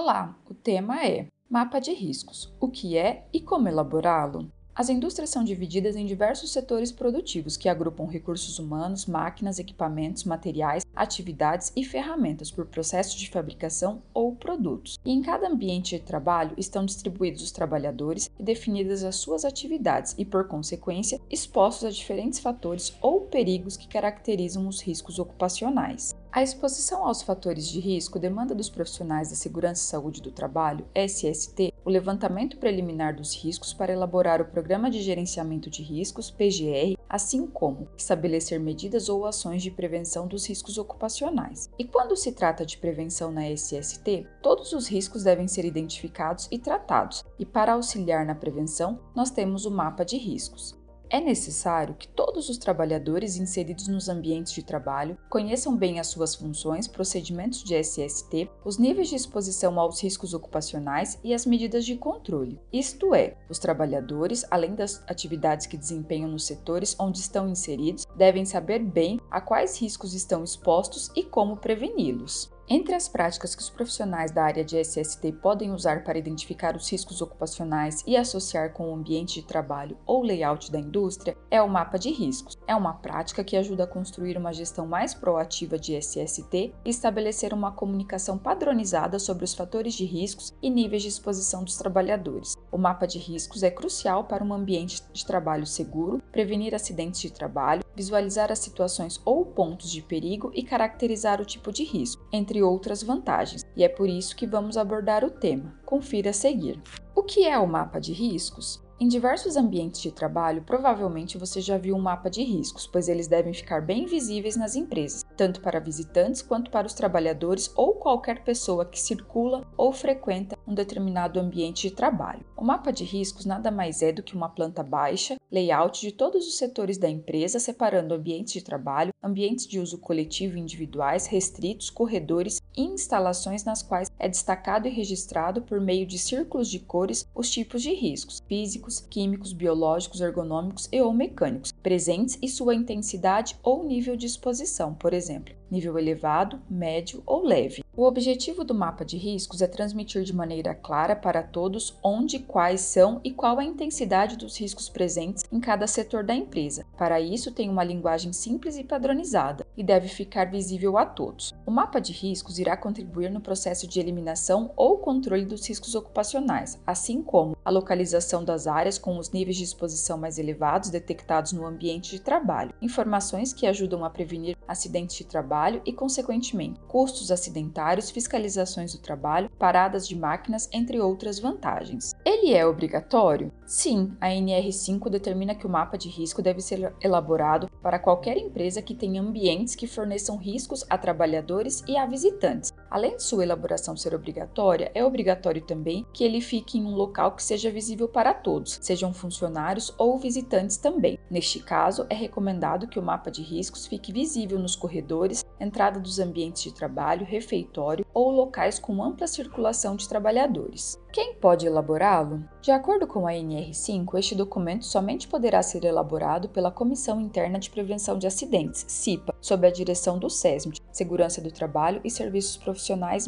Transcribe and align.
Olá, 0.00 0.32
o 0.48 0.54
tema 0.54 1.04
é 1.04 1.26
Mapa 1.50 1.80
de 1.80 1.92
riscos: 1.92 2.54
o 2.60 2.68
que 2.68 2.96
é 2.96 3.26
e 3.32 3.40
como 3.40 3.66
elaborá-lo? 3.66 4.48
As 4.72 4.88
indústrias 4.88 5.28
são 5.28 5.42
divididas 5.42 5.96
em 5.96 6.06
diversos 6.06 6.52
setores 6.52 6.92
produtivos 6.92 7.56
que 7.56 7.68
agrupam 7.68 8.06
recursos 8.06 8.60
humanos, 8.60 9.06
máquinas, 9.06 9.58
equipamentos, 9.58 10.22
materiais, 10.22 10.84
atividades 10.94 11.72
e 11.74 11.84
ferramentas 11.84 12.48
por 12.48 12.66
processos 12.66 13.18
de 13.18 13.28
fabricação 13.28 14.00
ou 14.14 14.36
produtos. 14.36 14.96
E 15.04 15.10
em 15.10 15.20
cada 15.20 15.48
ambiente 15.48 15.98
de 15.98 16.04
trabalho 16.04 16.54
estão 16.56 16.84
distribuídos 16.84 17.42
os 17.42 17.50
trabalhadores 17.50 18.30
e 18.38 18.42
definidas 18.44 19.02
as 19.02 19.16
suas 19.16 19.44
atividades 19.44 20.14
e, 20.16 20.24
por 20.24 20.46
consequência, 20.46 21.20
expostos 21.28 21.86
a 21.86 21.90
diferentes 21.90 22.38
fatores 22.38 22.96
ou 23.00 23.22
perigos 23.22 23.76
que 23.76 23.88
caracterizam 23.88 24.68
os 24.68 24.80
riscos 24.80 25.18
ocupacionais. 25.18 26.14
A 26.30 26.42
exposição 26.42 27.06
aos 27.06 27.22
fatores 27.22 27.66
de 27.66 27.80
risco 27.80 28.18
demanda 28.18 28.54
dos 28.54 28.68
profissionais 28.68 29.30
da 29.30 29.34
segurança 29.34 29.82
e 29.82 29.86
saúde 29.86 30.20
do 30.20 30.30
trabalho, 30.30 30.86
SST, 30.94 31.72
o 31.82 31.88
levantamento 31.88 32.58
preliminar 32.58 33.16
dos 33.16 33.34
riscos 33.34 33.72
para 33.72 33.94
elaborar 33.94 34.42
o 34.42 34.44
Programa 34.44 34.90
de 34.90 35.00
Gerenciamento 35.00 35.70
de 35.70 35.82
Riscos, 35.82 36.30
PGR, 36.30 36.98
assim 37.08 37.46
como 37.46 37.88
estabelecer 37.96 38.60
medidas 38.60 39.08
ou 39.08 39.24
ações 39.24 39.62
de 39.62 39.70
prevenção 39.70 40.28
dos 40.28 40.46
riscos 40.46 40.76
ocupacionais. 40.76 41.70
E 41.78 41.84
quando 41.84 42.14
se 42.14 42.32
trata 42.32 42.64
de 42.64 42.76
prevenção 42.76 43.32
na 43.32 43.48
SST, 43.48 44.26
todos 44.42 44.74
os 44.74 44.86
riscos 44.86 45.24
devem 45.24 45.48
ser 45.48 45.64
identificados 45.64 46.46
e 46.50 46.58
tratados, 46.58 47.24
e 47.38 47.46
para 47.46 47.72
auxiliar 47.72 48.26
na 48.26 48.34
prevenção, 48.34 49.00
nós 49.14 49.30
temos 49.30 49.64
o 49.64 49.70
mapa 49.70 50.04
de 50.04 50.18
riscos. 50.18 50.76
É 51.10 51.20
necessário 51.20 51.94
que 51.94 52.06
todos 52.06 52.50
os 52.50 52.58
trabalhadores 52.58 53.38
inseridos 53.38 53.88
nos 53.88 54.10
ambientes 54.10 54.52
de 54.52 54.62
trabalho 54.62 55.16
conheçam 55.30 55.74
bem 55.74 55.98
as 55.98 56.08
suas 56.08 56.34
funções, 56.34 56.86
procedimentos 56.86 57.64
de 57.64 57.74
SST, 57.74 58.50
os 58.62 58.76
níveis 58.76 59.08
de 59.08 59.16
exposição 59.16 59.80
aos 59.80 60.02
riscos 60.02 60.34
ocupacionais 60.34 61.18
e 61.24 61.32
as 61.32 61.46
medidas 61.46 61.86
de 61.86 61.96
controle. 61.96 62.60
Isto 62.70 63.14
é, 63.14 63.38
os 63.48 63.58
trabalhadores, 63.58 64.44
além 64.50 64.74
das 64.74 65.02
atividades 65.08 65.66
que 65.66 65.78
desempenham 65.78 66.30
nos 66.30 66.44
setores 66.44 66.94
onde 67.00 67.20
estão 67.20 67.48
inseridos, 67.48 68.04
devem 68.14 68.44
saber 68.44 68.80
bem 68.80 69.18
a 69.30 69.40
quais 69.40 69.80
riscos 69.80 70.12
estão 70.12 70.44
expostos 70.44 71.10
e 71.16 71.22
como 71.22 71.56
preveni-los. 71.56 72.50
Entre 72.70 72.94
as 72.94 73.08
práticas 73.08 73.54
que 73.54 73.62
os 73.62 73.70
profissionais 73.70 74.30
da 74.30 74.44
área 74.44 74.62
de 74.62 74.76
SST 74.78 75.32
podem 75.40 75.72
usar 75.72 76.04
para 76.04 76.18
identificar 76.18 76.76
os 76.76 76.90
riscos 76.90 77.22
ocupacionais 77.22 78.04
e 78.06 78.14
associar 78.14 78.74
com 78.74 78.90
o 78.90 78.94
ambiente 78.94 79.40
de 79.40 79.46
trabalho 79.46 79.96
ou 80.04 80.22
layout 80.22 80.70
da 80.70 80.78
indústria 80.78 81.34
é 81.50 81.62
o 81.62 81.68
mapa 81.68 81.98
de 81.98 82.10
riscos. 82.10 82.58
É 82.66 82.76
uma 82.76 82.92
prática 82.92 83.42
que 83.42 83.56
ajuda 83.56 83.84
a 83.84 83.86
construir 83.86 84.36
uma 84.36 84.52
gestão 84.52 84.86
mais 84.86 85.14
proativa 85.14 85.78
de 85.78 85.96
SST 85.98 86.74
e 86.84 86.90
estabelecer 86.90 87.54
uma 87.54 87.72
comunicação 87.72 88.36
padronizada 88.36 89.18
sobre 89.18 89.46
os 89.46 89.54
fatores 89.54 89.94
de 89.94 90.04
riscos 90.04 90.52
e 90.60 90.68
níveis 90.68 91.00
de 91.00 91.08
exposição 91.08 91.64
dos 91.64 91.78
trabalhadores. 91.78 92.54
O 92.70 92.76
mapa 92.76 93.06
de 93.06 93.18
riscos 93.18 93.62
é 93.62 93.70
crucial 93.70 94.24
para 94.24 94.44
um 94.44 94.52
ambiente 94.52 95.02
de 95.10 95.24
trabalho 95.24 95.66
seguro, 95.66 96.22
prevenir 96.30 96.74
acidentes 96.74 97.22
de 97.22 97.32
trabalho, 97.32 97.82
visualizar 97.96 98.52
as 98.52 98.58
situações 98.58 99.18
ou 99.24 99.46
pontos 99.46 99.90
de 99.90 100.02
perigo 100.02 100.52
e 100.54 100.62
caracterizar 100.62 101.40
o 101.40 101.46
tipo 101.46 101.72
de 101.72 101.82
risco, 101.82 102.22
entre 102.30 102.57
outras 102.62 103.02
vantagens, 103.02 103.62
e 103.76 103.84
é 103.84 103.88
por 103.88 104.08
isso 104.08 104.36
que 104.36 104.46
vamos 104.46 104.76
abordar 104.76 105.24
o 105.24 105.30
tema. 105.30 105.74
Confira 105.84 106.30
a 106.30 106.32
seguir. 106.32 106.80
O 107.14 107.22
que 107.22 107.46
é 107.46 107.58
o 107.58 107.66
mapa 107.66 107.98
de 108.00 108.12
riscos? 108.12 108.82
Em 109.00 109.06
diversos 109.06 109.56
ambientes 109.56 110.00
de 110.00 110.10
trabalho, 110.10 110.64
provavelmente 110.66 111.38
você 111.38 111.60
já 111.60 111.78
viu 111.78 111.94
um 111.94 112.00
mapa 112.00 112.28
de 112.28 112.42
riscos, 112.42 112.84
pois 112.84 113.08
eles 113.08 113.28
devem 113.28 113.54
ficar 113.54 113.80
bem 113.80 114.06
visíveis 114.06 114.56
nas 114.56 114.74
empresas, 114.74 115.24
tanto 115.36 115.60
para 115.60 115.78
visitantes 115.78 116.42
quanto 116.42 116.68
para 116.68 116.84
os 116.84 116.94
trabalhadores 116.94 117.72
ou 117.76 117.94
qualquer 117.94 118.42
pessoa 118.42 118.84
que 118.84 118.98
circula 118.98 119.64
ou 119.76 119.92
frequenta 119.92 120.58
um 120.66 120.74
determinado 120.74 121.38
ambiente 121.38 121.88
de 121.88 121.94
trabalho. 121.94 122.44
O 122.56 122.64
mapa 122.64 122.92
de 122.92 123.04
riscos 123.04 123.44
nada 123.44 123.70
mais 123.70 124.02
é 124.02 124.10
do 124.10 124.20
que 124.20 124.34
uma 124.34 124.48
planta 124.48 124.82
baixa, 124.82 125.36
layout 125.48 126.00
de 126.00 126.10
todos 126.10 126.48
os 126.48 126.58
setores 126.58 126.98
da 126.98 127.08
empresa, 127.08 127.60
separando 127.60 128.14
ambientes 128.14 128.52
de 128.52 128.64
trabalho, 128.64 129.12
ambientes 129.22 129.64
de 129.68 129.78
uso 129.78 129.98
coletivo 129.98 130.56
e 130.56 130.60
individuais, 130.60 131.28
restritos, 131.28 131.88
corredores 131.88 132.60
instalações 132.82 133.64
nas 133.64 133.82
quais 133.82 134.10
é 134.18 134.28
destacado 134.28 134.86
e 134.86 134.90
registrado 134.90 135.62
por 135.62 135.80
meio 135.80 136.06
de 136.06 136.18
círculos 136.18 136.68
de 136.68 136.78
cores 136.78 137.26
os 137.34 137.50
tipos 137.50 137.82
de 137.82 137.92
riscos 137.92 138.42
físicos 138.48 139.00
químicos, 139.00 139.52
biológicos, 139.52 140.20
ergonômicos 140.20 140.88
e 140.90 141.00
ou 141.00 141.12
mecânicos, 141.12 141.72
presentes 141.72 142.38
e 142.40 142.48
sua 142.48 142.74
intensidade 142.74 143.56
ou 143.62 143.84
nível 143.84 144.16
de 144.16 144.26
exposição, 144.26 144.94
por 144.94 145.12
exemplo, 145.12 145.54
nível 145.70 145.98
elevado, 145.98 146.60
médio 146.68 147.22
ou 147.26 147.44
leve. 147.44 147.84
O 147.96 148.04
objetivo 148.04 148.64
do 148.64 148.74
mapa 148.74 149.04
de 149.04 149.16
riscos 149.16 149.60
é 149.60 149.66
transmitir 149.66 150.22
de 150.22 150.34
maneira 150.34 150.74
clara 150.74 151.16
para 151.16 151.42
todos 151.42 151.98
onde, 152.02 152.38
quais 152.38 152.80
são 152.80 153.20
e 153.24 153.32
qual 153.32 153.58
a 153.58 153.64
intensidade 153.64 154.36
dos 154.36 154.56
riscos 154.58 154.88
presentes 154.88 155.44
em 155.50 155.60
cada 155.60 155.86
setor 155.86 156.22
da 156.24 156.34
empresa. 156.34 156.86
Para 156.96 157.20
isso, 157.20 157.52
tem 157.52 157.68
uma 157.68 157.84
linguagem 157.84 158.32
simples 158.32 158.78
e 158.78 158.84
padronizada 158.84 159.66
e 159.78 159.84
deve 159.84 160.08
ficar 160.08 160.50
visível 160.50 160.98
a 160.98 161.06
todos. 161.06 161.54
O 161.64 161.70
mapa 161.70 162.00
de 162.00 162.12
riscos 162.12 162.58
irá 162.58 162.76
contribuir 162.76 163.30
no 163.30 163.40
processo 163.40 163.86
de 163.86 164.00
eliminação 164.00 164.72
ou 164.76 164.98
controle 164.98 165.44
dos 165.44 165.66
riscos 165.66 165.94
ocupacionais, 165.94 166.78
assim 166.84 167.22
como 167.22 167.56
a 167.64 167.70
localização 167.70 168.44
das 168.44 168.66
áreas 168.66 168.98
com 168.98 169.16
os 169.16 169.30
níveis 169.30 169.56
de 169.56 169.62
exposição 169.62 170.18
mais 170.18 170.36
elevados 170.36 170.90
detectados 170.90 171.52
no 171.52 171.64
ambiente 171.64 172.10
de 172.10 172.20
trabalho, 172.20 172.74
informações 172.82 173.52
que 173.52 173.66
ajudam 173.66 174.04
a 174.04 174.10
prevenir 174.10 174.56
acidentes 174.66 175.16
de 175.16 175.24
trabalho 175.24 175.80
e, 175.86 175.92
consequentemente, 175.92 176.80
custos 176.88 177.30
acidentais 177.30 178.10
fiscalizações 178.10 178.92
do 178.92 178.98
trabalho, 179.00 179.50
paradas 179.58 180.08
de 180.08 180.16
máquinas, 180.16 180.68
entre 180.72 180.98
outras 180.98 181.38
vantagens. 181.38 182.14
Ele 182.24 182.52
é 182.52 182.66
obrigatório? 182.66 183.52
Sim, 183.64 184.12
a 184.20 184.28
NR5 184.28 185.08
determina 185.08 185.54
que 185.54 185.66
o 185.66 185.70
mapa 185.70 185.96
de 185.96 186.08
risco 186.08 186.42
deve 186.42 186.60
ser 186.60 186.92
elaborado 187.00 187.70
para 187.82 187.98
qualquer 187.98 188.36
empresa 188.36 188.82
que 188.82 188.94
tenha 188.94 189.20
ambientes 189.20 189.67
que 189.74 189.86
forneçam 189.86 190.36
riscos 190.36 190.84
a 190.88 190.96
trabalhadores 190.96 191.82
e 191.86 191.96
a 191.96 192.06
visitantes. 192.06 192.72
Além 192.90 193.16
de 193.16 193.22
sua 193.22 193.42
elaboração 193.42 193.96
ser 193.96 194.14
obrigatória, 194.14 194.90
é 194.94 195.04
obrigatório 195.04 195.60
também 195.60 196.06
que 196.12 196.24
ele 196.24 196.40
fique 196.40 196.78
em 196.78 196.86
um 196.86 196.94
local 196.94 197.32
que 197.32 197.42
seja 197.42 197.70
visível 197.70 198.08
para 198.08 198.32
todos, 198.32 198.78
sejam 198.80 199.12
funcionários 199.12 199.94
ou 199.98 200.18
visitantes 200.18 200.78
também. 200.78 201.18
Neste 201.30 201.60
caso, 201.60 202.06
é 202.08 202.14
recomendado 202.14 202.88
que 202.88 202.98
o 202.98 203.02
mapa 203.02 203.30
de 203.30 203.42
riscos 203.42 203.86
fique 203.86 204.10
visível 204.10 204.58
nos 204.58 204.74
corredores, 204.74 205.44
entrada 205.60 206.00
dos 206.00 206.18
ambientes 206.18 206.62
de 206.62 206.72
trabalho, 206.72 207.26
refeitório 207.26 208.06
ou 208.14 208.30
locais 208.30 208.78
com 208.78 209.02
ampla 209.02 209.26
circulação 209.26 209.94
de 209.94 210.08
trabalhadores. 210.08 210.98
Quem 211.12 211.34
pode 211.34 211.66
elaborá-lo? 211.66 212.44
De 212.60 212.70
acordo 212.70 213.06
com 213.06 213.26
a 213.26 213.32
NR5, 213.32 214.18
este 214.18 214.34
documento 214.34 214.84
somente 214.84 215.26
poderá 215.26 215.62
ser 215.62 215.84
elaborado 215.84 216.48
pela 216.50 216.70
Comissão 216.70 217.20
Interna 217.20 217.58
de 217.58 217.70
Prevenção 217.70 218.18
de 218.18 218.26
Acidentes, 218.26 218.84
CIPA, 218.86 219.34
sob 219.40 219.66
a 219.66 219.70
direção 219.70 220.18
do 220.18 220.28
SESMIT, 220.28 220.80
Segurança 220.92 221.40
do 221.40 221.50
Trabalho 221.50 222.00
e 222.04 222.10
Serviços 222.10 222.56
Profissionais 222.56 222.77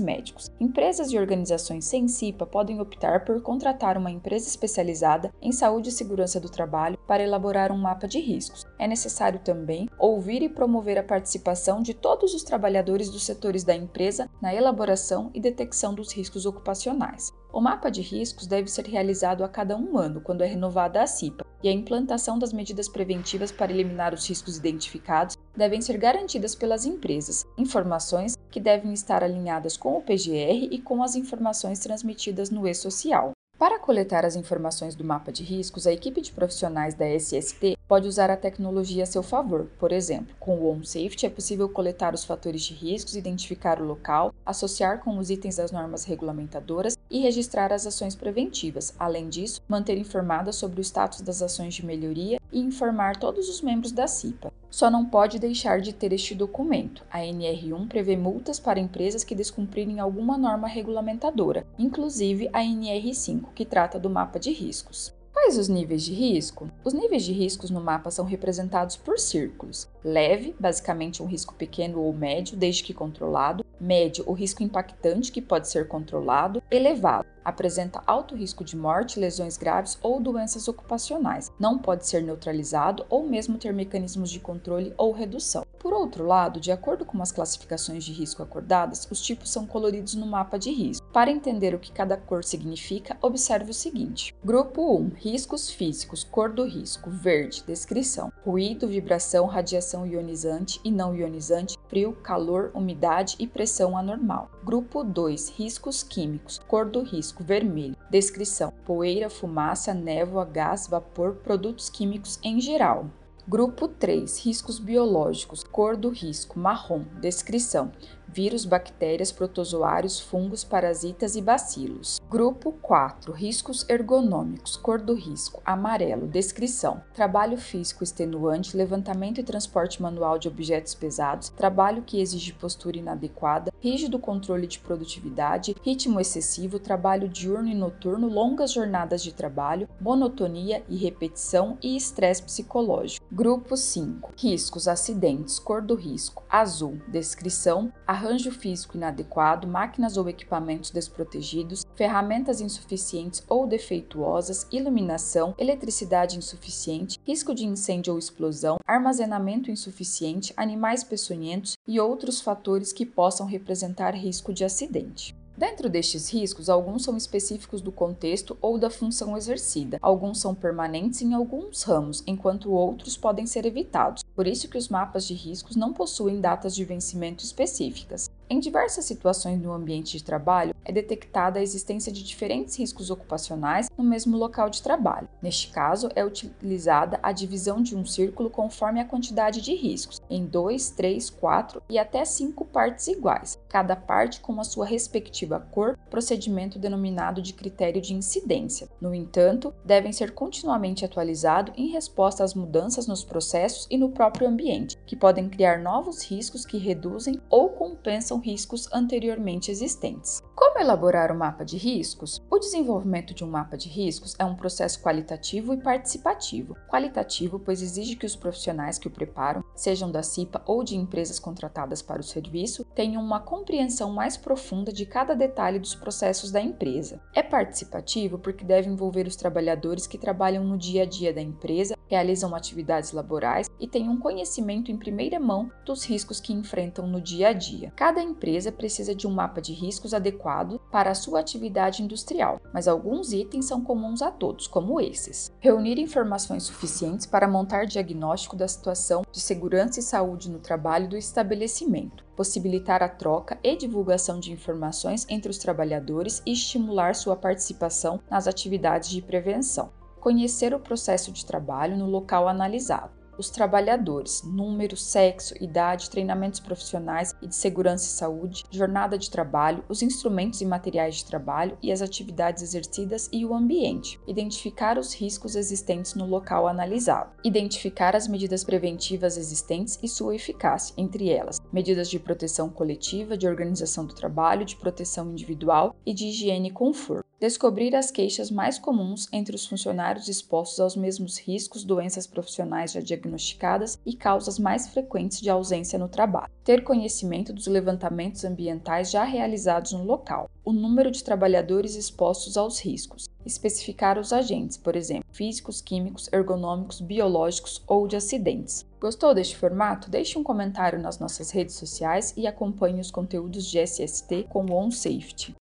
Médicos. 0.01 0.51
Empresas 0.61 1.11
e 1.13 1.19
organizações 1.19 1.85
sem 1.85 2.09
CIPA 2.09 2.47
podem 2.47 2.81
optar 2.81 3.25
por 3.25 3.41
contratar 3.43 3.97
uma 3.97 4.11
empresa 4.11 4.49
especializada 4.49 5.33
em 5.41 5.53
saúde 5.53 5.89
e 5.89 5.93
segurança 5.93 6.39
do 6.39 6.49
trabalho 6.49 6.99
para 7.07 7.23
elaborar 7.23 7.73
um 7.73 7.79
mapa 7.79 8.07
de 8.07 8.21
riscos. 8.21 8.65
É 8.79 8.87
necessário 8.87 9.41
também 9.41 9.89
ouvir 9.99 10.43
e 10.43 10.49
promover 10.49 10.99
a 10.99 11.03
participação 11.03 11.83
de 11.83 11.95
todos 11.95 12.35
os 12.35 12.43
trabalhadores 12.43 13.11
dos 13.11 13.25
setores 13.25 13.65
da 13.65 13.75
empresa 13.75 14.29
na 14.41 14.55
elaboração 14.55 15.31
e 15.35 15.41
detecção 15.41 15.95
dos 15.95 16.13
riscos 16.13 16.47
ocupacionais. 16.47 17.33
O 17.53 17.61
mapa 17.61 17.91
de 17.91 18.01
riscos 18.01 18.47
deve 18.47 18.71
ser 18.71 18.87
realizado 18.87 19.43
a 19.43 19.49
cada 19.49 19.77
um 19.77 19.99
ano, 19.99 20.21
quando 20.21 20.43
é 20.43 20.47
renovada 20.47 21.03
a 21.03 21.07
CIPA, 21.07 21.45
e 21.63 21.69
a 21.69 21.73
implantação 21.73 22.39
das 22.39 22.53
medidas 22.53 22.89
preventivas 22.89 23.51
para 23.51 23.73
eliminar 23.73 24.15
os 24.15 24.27
riscos 24.29 24.57
identificados 24.57 25.37
devem 25.57 25.81
ser 25.81 25.99
garantidas 25.99 26.55
pelas 26.55 26.87
empresas, 26.87 27.45
informações 27.59 28.37
que 28.51 28.61
devem 28.61 28.93
estar 28.93 29.23
alinhadas 29.23 29.77
com 29.77 29.97
o 29.97 30.03
PGR 30.03 30.69
e 30.71 30.81
com 30.81 31.03
as 31.03 31.15
informações 31.15 31.79
transmitidas 31.79 32.51
no 32.51 32.67
e-social. 32.67 33.33
Para 33.61 33.79
coletar 33.79 34.25
as 34.25 34.37
informações 34.37 34.95
do 34.95 35.05
mapa 35.05 35.31
de 35.31 35.45
riscos, 35.45 35.87
a 35.87 35.93
equipe 35.93 36.23
de 36.23 36.33
profissionais 36.33 36.95
da 36.95 37.07
SST 37.07 37.77
pode 37.87 38.09
usar 38.09 38.31
a 38.31 38.37
tecnologia 38.37 39.03
a 39.03 39.07
seu 39.07 39.23
favor. 39.23 39.67
Por 39.79 39.93
exemplo, 39.93 40.35
com 40.41 40.57
o 40.57 40.71
OnSafety 40.71 41.27
é 41.27 41.29
possível 41.29 41.69
coletar 41.69 42.15
os 42.15 42.25
fatores 42.25 42.63
de 42.63 42.73
riscos, 42.73 43.17
identificar 43.17 43.79
o 43.79 43.85
local, 43.85 44.33
associar 44.47 45.01
com 45.01 45.19
os 45.19 45.29
itens 45.29 45.57
das 45.57 45.71
normas 45.71 46.05
regulamentadoras 46.05 46.97
e 47.11 47.21
registrar 47.21 47.71
as 47.71 47.87
ações 47.87 48.17
preventivas. 48.17 48.95
Além 48.99 49.29
disso, 49.29 49.61
manter 49.69 49.99
informada 49.99 50.53
sobre 50.53 50.81
o 50.81 50.83
status 50.83 51.21
das 51.21 51.43
ações 51.43 51.75
de 51.75 51.85
melhoria 51.85 52.41
e 52.51 52.61
informar 52.61 53.19
todos 53.19 53.47
os 53.51 53.61
membros 53.61 53.93
da 53.93 54.07
CIPA. 54.07 54.51
Só 54.71 54.91
não 54.91 55.05
pode 55.05 55.39
deixar 55.39 55.81
de 55.81 55.93
ter 55.93 56.13
este 56.13 56.35
documento. 56.35 57.05
A 57.11 57.19
NR1 57.19 57.89
prevê 57.89 58.17
multas 58.17 58.61
para 58.61 58.79
empresas 58.79 59.25
que 59.25 59.35
descumprirem 59.35 59.99
alguma 59.99 60.39
norma 60.39 60.69
regulamentadora, 60.69 61.67
inclusive 61.79 62.49
a 62.53 62.61
NR5, 62.61 63.47
que 63.55 63.65
trata 63.65 63.99
do 63.99 64.09
mapa 64.09 64.39
de 64.39 64.53
riscos. 64.53 65.13
Quais 65.33 65.57
os 65.57 65.69
níveis 65.69 66.03
de 66.03 66.13
risco? 66.13 66.69
Os 66.85 66.93
níveis 66.93 67.23
de 67.23 67.33
riscos 67.33 67.71
no 67.71 67.81
mapa 67.81 68.11
são 68.11 68.25
representados 68.25 68.97
por 68.97 69.19
círculos. 69.19 69.89
Leve, 70.05 70.55
basicamente 70.61 71.23
um 71.23 71.27
risco 71.27 71.55
pequeno 71.55 72.01
ou 72.01 72.13
médio, 72.13 72.57
desde 72.57 72.83
que 72.83 72.93
controlado. 72.93 73.65
Médio, 73.81 74.23
o 74.27 74.33
risco 74.33 74.63
impactante, 74.63 75.33
que 75.33 75.41
pode 75.41 75.69
ser 75.69 75.89
controlado. 75.89 76.63
Elevado, 76.71 77.27
apresenta 77.45 78.03
alto 78.07 78.35
risco 78.35 78.65
de 78.65 78.77
morte, 78.77 79.19
lesões 79.19 79.57
graves 79.57 79.99
ou 80.03 80.21
doenças 80.21 80.69
ocupacionais. 80.69 81.51
Não 81.59 81.79
pode 81.79 82.07
ser 82.07 82.23
neutralizado 82.23 83.05
ou 83.09 83.27
mesmo 83.27 83.59
ter 83.59 83.73
mecanismos 83.73 84.31
de 84.31 84.41
controle 84.41 84.95
ou 84.97 85.13
redução. 85.13 85.65
Por 85.79 85.95
outro 85.95 86.27
lado, 86.27 86.61
de 86.61 86.71
acordo 86.71 87.07
com 87.07 87.21
as 87.23 87.33
classificações 87.33 88.05
de 88.05 88.13
risco 88.13 88.43
acordadas, 88.43 89.09
os 89.11 89.23
tipos 89.23 89.51
são 89.51 89.67
coloridos 89.67 90.15
no 90.15 90.27
mapa 90.27 90.59
de 90.59 90.71
risco. 90.71 91.07
Para 91.11 91.31
entender 91.31 91.75
o 91.75 91.79
que 91.79 91.91
cada 91.91 92.19
cor 92.19 92.45
significa, 92.45 93.17
observe 93.23 93.71
o 93.71 93.75
seguinte: 93.75 94.35
Grupo 94.45 94.99
1: 94.99 95.13
Riscos 95.17 95.71
físicos, 95.71 96.23
cor 96.23 96.53
do 96.53 96.65
risco, 96.65 97.11
verde, 97.11 97.65
descrição: 97.67 98.31
ruído, 98.45 98.87
vibração, 98.87 99.47
radiação 99.47 100.07
ionizante 100.07 100.79
e 100.85 100.91
não 100.91 101.17
ionizante, 101.17 101.79
frio, 101.89 102.13
calor, 102.13 102.71
umidade 102.75 103.37
e 103.39 103.47
pressão 103.47 103.97
anormal. 103.97 104.51
Grupo 104.63 105.03
2: 105.03 105.55
Riscos 105.57 106.03
químicos, 106.03 106.61
cor 106.69 106.85
do 106.85 107.03
risco, 107.03 107.43
vermelho, 107.43 107.97
descrição: 108.11 108.71
poeira, 108.85 109.31
fumaça, 109.31 109.95
névoa, 109.95 110.45
gás, 110.45 110.87
vapor, 110.87 111.37
produtos 111.37 111.89
químicos 111.89 112.39
em 112.43 112.61
geral. 112.61 113.07
Grupo 113.49 113.89
3: 113.89 114.45
Riscos 114.45 114.79
biológicos. 114.79 115.65
Cor 115.65 115.97
do 115.97 116.11
risco: 116.11 116.59
marrom. 116.59 117.05
Descrição: 117.23 117.91
vírus, 118.33 118.65
bactérias, 118.65 119.33
protozoários, 119.33 120.21
fungos, 120.21 120.65
parasitas 120.65 121.37
e 121.37 121.43
bacilos. 121.43 122.21
Grupo 122.31 122.73
4: 122.73 123.33
Riscos 123.33 123.85
ergonômicos. 123.89 124.77
Cor 124.77 125.01
do 125.01 125.15
risco: 125.15 125.61
amarelo. 125.65 126.27
Descrição: 126.27 127.03
trabalho 127.13 127.59
físico 127.59 128.05
extenuante, 128.05 128.77
levantamento 128.77 129.41
e 129.41 129.45
transporte 129.45 130.01
manual 130.01 130.39
de 130.39 130.49
objetos 130.49 130.95
pesados, 130.95 131.49
trabalho 131.51 132.03
que 132.03 132.21
exige 132.21 132.53
postura 132.53 132.99
inadequada, 132.99 133.73
rígido 133.81 134.19
controle 134.19 134.67
de 134.67 134.79
produtividade, 134.79 135.75
ritmo 135.83 136.21
excessivo, 136.21 136.79
trabalho 136.79 137.29
diurno 137.29 137.69
e 137.69 137.75
noturno, 137.75 138.29
longas 138.29 138.73
jornadas 138.73 139.23
de 139.23 139.33
trabalho, 139.33 139.89
monotonia 140.01 140.83
e 140.89 140.97
repetição 140.97 141.79
e 141.83 141.97
estresse 141.97 142.43
psicológico. 142.43 143.25
Grupo 143.31 143.77
5: 143.77 144.33
Riscos, 144.37 144.87
acidentes, 144.87 145.59
cor 145.59 145.83
do 145.83 145.95
risco: 145.95 146.45
azul. 146.49 146.99
Descrição: 147.09 147.93
arranjo 148.21 148.51
físico 148.51 148.99
inadequado, 148.99 149.67
máquinas 149.67 150.19
ou 150.19 150.29
equipamentos 150.29 150.91
desprotegidos, 150.91 151.87
ferramentas 151.95 152.61
insuficientes 152.61 153.43
ou 153.49 153.67
defeituosas, 153.67 154.67
iluminação, 154.71 155.55
eletricidade 155.57 156.37
insuficiente, 156.37 157.19
risco 157.27 157.55
de 157.55 157.65
incêndio 157.65 158.13
ou 158.13 158.19
explosão, 158.19 158.77
armazenamento 158.87 159.71
insuficiente, 159.71 160.53
animais 160.55 161.03
peçonhentos 161.03 161.79
e 161.89 161.99
outros 161.99 162.43
fatores 162.43 162.93
que 162.93 163.07
possam 163.07 163.47
representar 163.47 164.15
risco 164.15 164.53
de 164.53 164.65
acidente. 164.65 165.35
Dentro 165.61 165.91
destes 165.91 166.33
riscos, 166.33 166.71
alguns 166.71 167.05
são 167.05 167.19
específicos 167.19 167.83
do 167.83 167.93
contexto 167.93 168.57
ou 168.63 168.79
da 168.79 168.89
função 168.89 169.37
exercida, 169.37 169.99
alguns 170.01 170.41
são 170.41 170.55
permanentes 170.55 171.21
em 171.21 171.35
alguns 171.35 171.83
ramos, 171.83 172.23
enquanto 172.27 172.73
outros 172.73 173.15
podem 173.15 173.47
ser 173.47 173.67
evitados. 173.67 174.25
Por 174.41 174.47
isso 174.47 174.71
que 174.71 174.79
os 174.79 174.89
mapas 174.89 175.27
de 175.27 175.35
riscos 175.35 175.77
não 175.77 175.93
possuem 175.93 176.41
datas 176.41 176.75
de 176.75 176.83
vencimento 176.83 177.45
específicas. 177.45 178.31
Em 178.49 178.59
diversas 178.59 179.05
situações 179.05 179.61
no 179.61 179.71
ambiente 179.71 180.17
de 180.17 180.25
trabalho, 180.25 180.75
é 180.85 180.91
detectada 180.91 181.61
a 181.61 181.63
existência 181.63 182.11
de 182.11 182.25
diferentes 182.25 182.77
riscos 182.77 183.09
ocupacionais 183.09 183.89
no 183.97 184.03
mesmo 184.03 184.37
local 184.37 184.69
de 184.69 184.83
trabalho. 184.83 185.29
Neste 185.41 185.69
caso, 185.69 186.09
é 186.17 186.25
utilizada 186.25 187.21
a 187.23 187.31
divisão 187.31 187.81
de 187.81 187.95
um 187.95 188.05
círculo 188.05 188.51
conforme 188.51 188.99
a 188.99 189.05
quantidade 189.05 189.61
de 189.61 189.73
riscos, 189.73 190.21
em 190.29 190.45
2, 190.45 190.91
3, 190.91 191.31
4 191.31 191.83
e 191.89 191.97
até 191.97 192.25
5 192.25 192.65
partes 192.65 193.07
iguais, 193.07 193.57
cada 193.69 193.95
parte 193.95 194.41
com 194.41 194.59
a 194.61 194.65
sua 194.65 194.85
respectiva 194.85 195.61
cor, 195.71 195.97
procedimento 196.11 196.77
denominado 196.77 197.41
de 197.41 197.53
critério 197.53 198.03
de 198.03 198.15
incidência. 198.15 198.89
No 199.01 199.15
entanto, 199.15 199.73
devem 199.85 200.13
ser 200.13 200.33
continuamente 200.33 201.05
atualizados 201.05 201.73
em 201.77 201.93
resposta 201.93 202.43
às 202.43 202.55
mudanças 202.55 203.07
nos 203.07 203.23
processos 203.23 203.87
e 203.89 203.97
no 203.97 204.09
próprio 204.31 204.49
ambiente, 204.49 204.97
que 205.05 205.17
podem 205.17 205.49
criar 205.49 205.81
novos 205.81 206.23
riscos 206.23 206.65
que 206.65 206.79
reduzem 206.79 207.41
ou 207.51 207.71
compensam 207.71 208.39
riscos 208.39 208.89
anteriormente 208.93 209.71
existentes. 209.71 210.41
Como 210.55 210.79
elaborar 210.79 211.33
o 211.33 211.35
um 211.35 211.39
mapa 211.39 211.65
de 211.65 211.77
riscos? 211.77 212.41
O 212.49 212.59
desenvolvimento 212.59 213.35
de 213.35 213.43
um 213.43 213.51
mapa 213.51 213.77
de 213.77 213.89
riscos 213.89 214.37
é 214.39 214.45
um 214.45 214.55
processo 214.55 215.03
qualitativo 215.03 215.75
e 215.75 215.83
participativo. 215.83 216.77
Qualitativo, 216.89 217.59
pois 217.59 217.83
exige 217.83 218.15
que 218.15 218.27
os 218.27 218.37
profissionais 218.37 218.99
que 218.99 219.09
o 219.09 219.11
preparam, 219.11 219.65
sejam 219.75 220.11
da 220.13 220.23
CIPA 220.23 220.63
ou 220.67 220.85
de 220.85 220.97
empresas 220.97 221.41
contratadas 221.41 222.03
para 222.03 222.21
o 222.21 222.25
serviço, 222.25 222.85
tenham 222.95 223.23
uma 223.23 223.41
compreensão 223.41 224.13
mais 224.13 224.37
profunda 224.37 224.93
de 224.93 225.07
cada 225.07 225.35
detalhe 225.35 225.79
dos 225.79 225.95
processos 225.95 226.53
da 226.53 226.61
empresa. 226.61 227.21
É 227.35 227.43
participativo 227.43 228.39
porque 228.39 228.65
deve 228.65 228.89
envolver 228.89 229.27
os 229.27 229.37
trabalhadores 229.37 230.07
que 230.07 230.19
trabalham 230.19 230.63
no 230.63 230.79
dia 230.79 231.03
a 231.03 231.07
dia 231.07 231.33
da 231.33 231.41
empresa, 231.41 231.97
realizam 232.11 232.55
atividades 232.55 233.13
laborais 233.13 233.71
e 233.79 233.87
têm 233.87 234.09
um 234.09 234.19
conhecimento 234.19 234.91
em 234.91 234.97
primeira 234.97 235.39
mão 235.39 235.71
dos 235.87 236.05
riscos 236.05 236.41
que 236.41 236.53
enfrentam 236.53 237.07
no 237.07 237.21
dia 237.21 237.49
a 237.49 237.53
dia. 237.53 237.93
Cada 237.95 238.21
empresa 238.21 238.73
precisa 238.73 239.15
de 239.15 239.29
um 239.29 239.31
mapa 239.31 239.61
de 239.63 239.73
riscos 239.73 240.13
adequado 240.13 240.81
para 240.91 241.13
a 241.13 241.15
sua 241.15 241.39
atividade 241.39 242.03
industrial, 242.03 242.61
mas 242.75 242.89
alguns 242.89 243.33
itens 243.33 243.67
são 243.67 243.81
comuns 243.83 244.21
a 244.21 244.31
todos, 244.31 244.67
como 244.67 245.01
esses: 245.01 245.53
reunir 245.61 245.99
informações 246.01 246.65
suficientes 246.65 247.27
para 247.27 247.47
montar 247.47 247.87
diagnóstico 247.87 248.57
da 248.57 248.67
situação 248.67 249.23
de 249.31 249.41
segurança 249.41 250.01
e 250.01 250.03
saúde 250.03 250.51
no 250.51 250.59
trabalho 250.59 251.09
do 251.09 251.17
estabelecimento, 251.17 252.25
possibilitar 252.35 253.03
a 253.03 253.09
troca 253.09 253.59
e 253.63 253.77
divulgação 253.77 254.41
de 254.41 254.51
informações 254.51 255.25
entre 255.29 255.51
os 255.51 255.59
trabalhadores 255.59 256.43
e 256.45 256.53
estimular 256.53 257.15
sua 257.15 257.37
participação 257.37 258.21
nas 258.29 258.49
atividades 258.49 259.11
de 259.11 259.23
prevenção. 259.23 260.00
Conhecer 260.21 260.75
o 260.75 260.79
processo 260.79 261.33
de 261.33 261.47
trabalho 261.47 261.97
no 261.97 262.07
local 262.07 262.47
analisado 262.47 263.21
os 263.41 263.49
trabalhadores, 263.49 264.43
número, 264.45 264.97
sexo, 264.97 265.55
idade, 265.61 266.11
treinamentos 266.11 266.61
profissionais 266.61 267.35
e 267.41 267.47
de 267.47 267.57
segurança 267.57 268.05
e 268.05 268.09
saúde, 268.09 268.65
jornada 268.71 269.17
de 269.17 269.31
trabalho, 269.31 269.83
os 269.89 270.03
instrumentos 270.03 270.61
e 270.61 270.67
materiais 270.67 271.17
de 271.17 271.25
trabalho 271.25 271.77
e 271.83 271.91
as 271.91 272.03
atividades 272.03 272.63
exercidas 272.63 273.31
e 273.33 273.47
o 273.47 273.55
ambiente. 273.55 274.21
Identificar 274.27 274.99
os 274.99 275.15
riscos 275.15 275.57
existentes 275.57 276.15
no 276.15 276.27
local 276.27 276.69
analisado. 276.69 277.33
Identificar 277.43 278.15
as 278.15 278.29
medidas 278.29 278.63
preventivas 278.63 279.39
existentes 279.39 279.99
e 280.03 280.09
sua 280.09 280.35
eficácia, 280.35 280.95
entre 280.99 281.31
elas, 281.31 281.59
medidas 281.73 282.11
de 282.11 282.19
proteção 282.19 282.69
coletiva, 282.69 283.39
de 283.39 283.49
organização 283.49 284.05
do 284.05 284.15
trabalho, 284.15 284.67
de 284.67 284.77
proteção 284.77 285.31
individual 285.31 285.97
e 286.05 286.13
de 286.13 286.27
higiene 286.27 286.69
e 286.69 286.73
conforto 286.73 287.30
descobrir 287.41 287.97
as 287.97 288.11
queixas 288.11 288.51
mais 288.51 288.79
comuns 288.79 289.27
entre 289.33 289.57
os 289.57 289.67
funcionários 289.67 290.29
expostos 290.29 290.79
aos 290.79 290.95
mesmos 290.95 291.39
riscos, 291.39 291.85
doenças 291.85 292.27
profissionais 292.27 292.93
já 292.93 293.01
diagnosticadas 293.01 293.99
e 294.05 294.15
causas 294.15 294.59
mais 294.59 294.89
frequentes 294.89 295.41
de 295.41 295.49
ausência 295.49 295.99
no 295.99 296.07
trabalho, 296.07 296.53
ter 296.63 296.85
conhecimento 296.85 297.51
dos 297.51 297.67
levantamentos 297.67 298.45
ambientais 298.45 299.11
já 299.11 299.25
realizados 299.25 299.93
no 299.93 300.05
local, 300.05 300.51
o 300.63 300.71
número 300.71 301.11
de 301.11 301.25
trabalhadores 301.25 301.97
expostos 301.97 302.59
aos 302.59 302.79
riscos, 302.79 303.27
especificar 303.47 304.19
os 304.19 304.35
agentes, 304.35 304.77
por 304.77 304.95
exemplo, 304.95 305.25
físicos, 305.33 305.81
químicos, 305.81 306.29
ergonômicos, 306.31 307.01
biológicos 307.01 307.83
ou 307.87 308.07
de 308.07 308.17
acidentes. 308.17 308.85
Gostou 309.01 309.35
deste 309.35 309.57
formato? 309.57 310.11
Deixe 310.11 310.39
um 310.39 310.43
comentário 310.43 311.01
nas 311.01 311.19
nossas 311.19 311.51
redes 311.51 311.77
sociais 311.77 312.35
e 312.37 312.47
acompanhe 312.47 313.01
os 313.01 313.11
conteúdos 313.11 313.65
de 313.65 313.79
SST 313.79 314.47
com 314.51 314.67
o 314.67 314.75
OnSafety. 314.75 315.55